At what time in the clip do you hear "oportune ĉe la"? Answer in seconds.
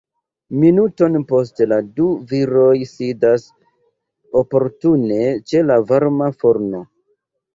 4.41-5.77